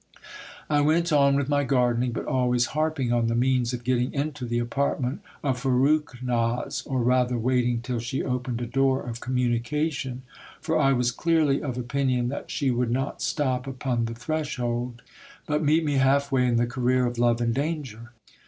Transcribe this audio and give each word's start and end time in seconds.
I 0.67 0.81
went 0.81 1.13
on 1.13 1.35
with 1.35 1.47
my 1.47 1.63
gardening, 1.63 2.11
but 2.11 2.25
always 2.25 2.65
harping 2.73 3.13
on 3.13 3.27
the 3.27 3.35
means 3.35 3.71
of 3.71 3.83
getting 3.83 4.11
into 4.15 4.47
the 4.47 4.57
apartment 4.57 5.21
of 5.43 5.61
Farrukhnaz, 5.61 6.81
or 6.87 7.03
rather 7.03 7.37
waiting 7.37 7.81
till 7.83 7.99
she 7.99 8.23
opened 8.23 8.61
a 8.61 8.65
door 8.65 9.01
of 9.03 9.19
com 9.19 9.37
HIST 9.37 9.45
OR 9.45 9.49
Y 9.51 9.55
OF 9.57 9.61
DON 9.61 9.61
RAPHAEL. 9.61 10.09
1 10.09 10.13
85 10.15 10.21
munication; 10.21 10.21
for 10.59 10.77
I 10.79 10.93
was 10.93 11.11
clearly 11.11 11.61
of 11.61 11.77
opinion 11.77 12.29
that 12.29 12.49
she 12.49 12.71
would 12.71 12.89
not 12.89 13.21
stop 13.21 13.67
upon 13.67 14.05
the 14.05 14.15
threshold, 14.15 15.03
but 15.45 15.63
meet 15.63 15.85
me 15.85 15.97
half 15.97 16.31
way 16.31 16.47
in 16.47 16.55
the 16.55 16.65
career 16.65 17.05
of 17.05 17.19
love 17.19 17.39
and 17.39 17.53
danger. 17.53 18.11